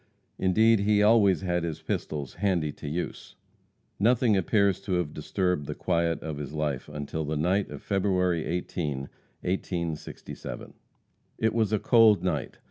Indeed, 0.39 0.79
he 0.79 1.03
always 1.03 1.41
had 1.41 1.63
his 1.63 1.79
pistols 1.83 2.33
"handy 2.33 2.71
to 2.71 2.87
use." 2.89 3.35
Nothing 3.99 4.35
appears 4.35 4.81
to 4.81 4.93
have 4.93 5.13
disturbed 5.13 5.67
the 5.67 5.75
quiet 5.75 6.19
of 6.23 6.37
his 6.37 6.53
life 6.53 6.89
until 6.89 7.23
the 7.23 7.37
night 7.37 7.69
of 7.69 7.83
February 7.83 8.43
18, 8.43 9.01
1867. 9.41 10.73
It 11.37 11.53
was 11.53 11.71
a 11.71 11.77
cold 11.77 12.23
night. 12.23 12.57